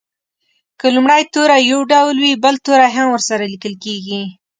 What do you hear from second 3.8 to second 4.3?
کیږي.